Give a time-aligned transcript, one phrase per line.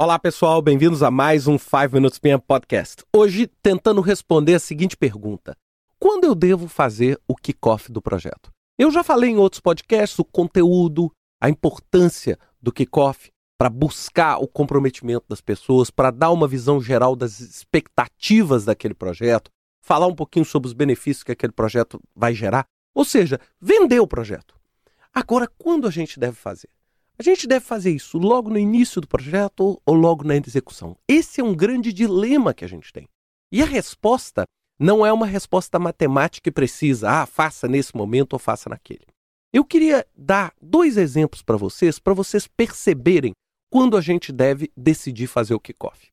[0.00, 3.02] Olá pessoal, bem-vindos a mais um 5 Minutes PM Podcast.
[3.12, 5.56] Hoje tentando responder a seguinte pergunta:
[5.98, 8.48] Quando eu devo fazer o kickoff do projeto?
[8.78, 11.10] Eu já falei em outros podcasts o conteúdo,
[11.42, 17.16] a importância do kickoff para buscar o comprometimento das pessoas, para dar uma visão geral
[17.16, 19.50] das expectativas daquele projeto,
[19.82, 24.06] falar um pouquinho sobre os benefícios que aquele projeto vai gerar, ou seja, vender o
[24.06, 24.54] projeto.
[25.12, 26.68] Agora, quando a gente deve fazer?
[27.18, 30.96] A gente deve fazer isso logo no início do projeto ou logo na execução?
[31.08, 33.08] Esse é um grande dilema que a gente tem.
[33.50, 34.44] E a resposta
[34.78, 39.04] não é uma resposta matemática e precisa, ah, faça nesse momento ou faça naquele.
[39.52, 43.32] Eu queria dar dois exemplos para vocês, para vocês perceberem
[43.68, 46.12] quando a gente deve decidir fazer o kickoff.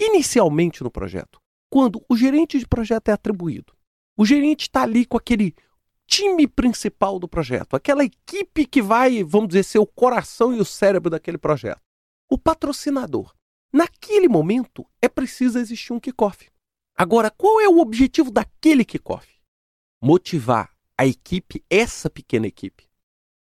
[0.00, 1.38] Inicialmente no projeto,
[1.70, 3.74] quando o gerente de projeto é atribuído,
[4.16, 5.54] o gerente está ali com aquele
[6.08, 10.64] time principal do projeto, aquela equipe que vai, vamos dizer, ser o coração e o
[10.64, 11.82] cérebro daquele projeto.
[12.30, 13.34] O patrocinador.
[13.70, 16.48] Naquele momento é preciso existir um kickoff.
[16.96, 19.28] Agora, qual é o objetivo daquele kickoff?
[20.02, 22.88] Motivar a equipe, essa pequena equipe.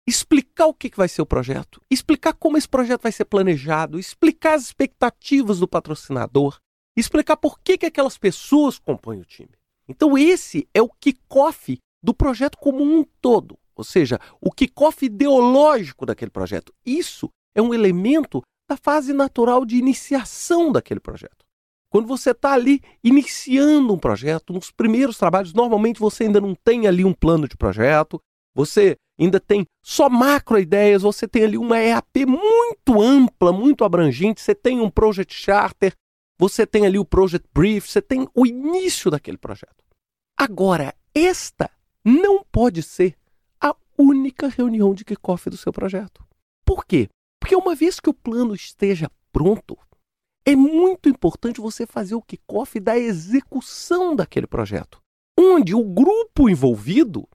[0.06, 4.54] Explicar o que vai ser o projeto, explicar como esse projeto vai ser planejado, explicar
[4.54, 6.58] as expectativas do patrocinador,
[6.96, 9.52] explicar por que, que aquelas pessoas compõem o time.
[9.88, 16.04] Então, esse é o kickoff do projeto como um todo, ou seja, o kickoff ideológico
[16.04, 16.72] daquele projeto.
[16.84, 21.44] Isso é um elemento da fase natural de iniciação daquele projeto.
[21.90, 26.86] Quando você está ali iniciando um projeto, nos primeiros trabalhos, normalmente você ainda não tem
[26.86, 28.18] ali um plano de projeto,
[28.54, 34.40] você ainda tem só macro ideias, você tem ali uma EAP muito ampla, muito abrangente,
[34.40, 35.92] você tem um project charter,
[36.38, 39.84] você tem ali o project brief, você tem o início daquele projeto.
[40.36, 41.70] Agora, esta
[42.04, 43.16] não pode ser
[43.60, 46.24] a única reunião de kickoff do seu projeto.
[46.64, 47.08] Por quê?
[47.40, 49.76] Porque uma vez que o plano esteja pronto,
[50.44, 54.98] é muito importante você fazer o kickoff da execução daquele projeto,
[55.38, 57.28] onde o grupo envolvido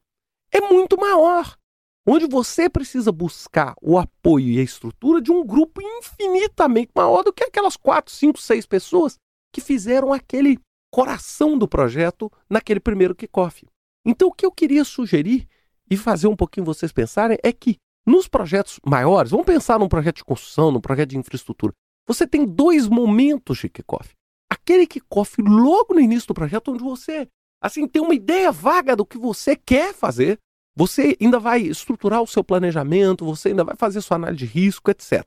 [0.51, 1.57] é muito maior,
[2.05, 7.33] onde você precisa buscar o apoio e a estrutura de um grupo infinitamente maior do
[7.33, 9.17] que aquelas quatro, cinco, seis pessoas
[9.53, 10.59] que fizeram aquele
[10.91, 13.65] coração do projeto naquele primeiro kickoff.
[14.07, 15.45] Então, o que eu queria sugerir
[15.91, 17.75] e fazer um pouquinho vocês pensarem é que
[18.05, 21.73] nos projetos maiores, vamos pensar num projeto de construção, num projeto de infraestrutura,
[22.07, 24.11] você tem dois momentos de kickoff.
[24.49, 27.27] Aquele kickoff logo no início do projeto, onde você
[27.61, 30.37] assim tem uma ideia vaga do que você quer fazer,
[30.73, 34.89] você ainda vai estruturar o seu planejamento, você ainda vai fazer sua análise de risco,
[34.89, 35.25] etc.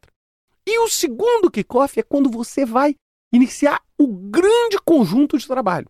[0.67, 2.95] E o segundo kickoff é quando você vai
[3.31, 5.87] iniciar o grande conjunto de trabalho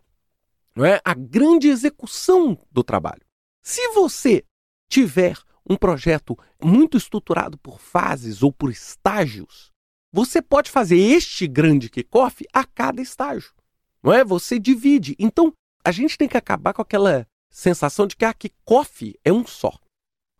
[0.75, 1.01] não é?
[1.05, 3.23] a grande execução do trabalho.
[3.63, 4.45] Se você
[4.89, 5.37] tiver
[5.69, 9.71] um projeto muito estruturado por fases ou por estágios,
[10.13, 13.53] você pode fazer este grande kickoff a cada estágio.
[14.03, 14.25] Não é?
[14.25, 15.15] Você divide.
[15.19, 15.53] Então,
[15.85, 19.47] a gente tem que acabar com aquela sensação de que a ah, kickoff é um
[19.47, 19.73] só.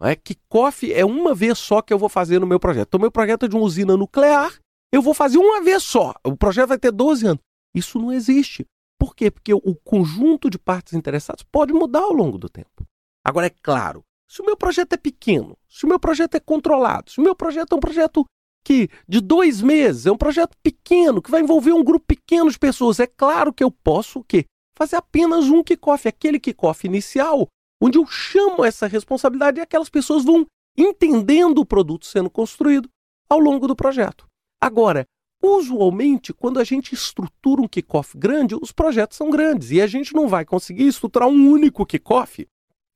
[0.01, 0.17] Não é?
[0.17, 2.89] Kickoff é uma vez só que eu vou fazer no meu projeto.
[2.89, 4.59] Então, meu projeto é de uma usina nuclear,
[4.91, 6.15] eu vou fazer uma vez só.
[6.25, 7.43] O projeto vai ter 12 anos.
[7.75, 8.67] Isso não existe.
[9.01, 9.31] Por quê?
[9.31, 12.87] Porque o conjunto de partes interessadas pode mudar ao longo do tempo.
[13.25, 17.11] Agora, é claro, se o meu projeto é pequeno, se o meu projeto é controlado,
[17.11, 18.27] se o meu projeto é um projeto
[18.63, 22.59] que de dois meses, é um projeto pequeno, que vai envolver um grupo pequeno de
[22.59, 24.45] pessoas, é claro que eu posso o quê?
[24.77, 27.49] Fazer apenas um kickoff, aquele kickoff inicial,
[27.83, 30.47] onde eu chamo essa responsabilidade e aquelas pessoas vão
[30.77, 32.87] entendendo o produto sendo construído
[33.31, 34.27] ao longo do projeto.
[34.61, 35.07] Agora,
[35.43, 40.15] Usualmente, quando a gente estrutura um kickoff grande, os projetos são grandes e a gente
[40.15, 42.47] não vai conseguir estruturar um único kickoff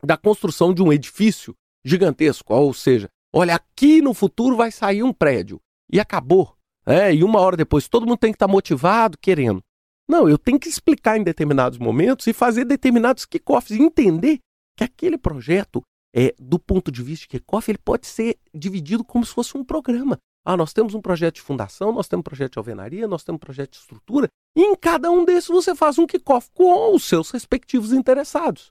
[0.02, 2.52] da construção de um edifício gigantesco.
[2.52, 5.58] Ou seja, olha, aqui no futuro vai sair um prédio
[5.90, 6.54] e acabou.
[6.86, 9.62] É, e uma hora depois todo mundo tem que estar motivado, querendo.
[10.06, 14.38] Não, eu tenho que explicar em determinados momentos e fazer determinados kickoffs e entender
[14.76, 15.82] que aquele projeto,
[16.14, 19.64] é, do ponto de vista de kickoff, ele pode ser dividido como se fosse um
[19.64, 20.18] programa.
[20.44, 23.36] Ah, nós temos um projeto de fundação, nós temos um projeto de alvenaria, nós temos
[23.36, 27.04] um projeto de estrutura, e em cada um desses você faz um kickoff com os
[27.04, 28.70] seus respectivos interessados.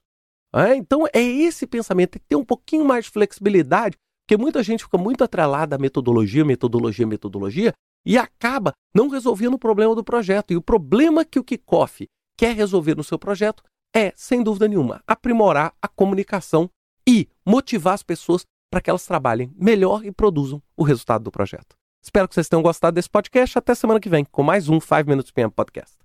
[0.54, 4.62] É, então é esse pensamento, tem que ter um pouquinho mais de flexibilidade, porque muita
[4.62, 7.74] gente fica muito atrelada à metodologia, metodologia, metodologia,
[8.06, 10.52] e acaba não resolvendo o problema do projeto.
[10.52, 12.06] E o problema que o kickoff
[12.36, 13.62] quer resolver no seu projeto
[13.94, 16.68] é, sem dúvida nenhuma, aprimorar a comunicação
[17.06, 18.44] e motivar as pessoas
[18.74, 21.76] para que elas trabalhem melhor e produzam o resultado do projeto.
[22.02, 23.56] Espero que vocês tenham gostado desse podcast.
[23.56, 26.03] Até semana que vem com mais um 5 Minutes PM Podcast.